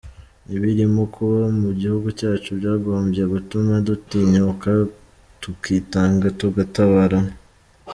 ibirimo 0.55 1.01
kuba 1.13 1.41
mu 1.61 1.69
gihugu 1.79 2.07
cyacu 2.19 2.49
byagombye 2.59 3.23
gutuma 3.33 3.73
dutinyuka 3.87 4.69
tukitanga, 5.41 6.27
tugatabarana. 6.39 7.33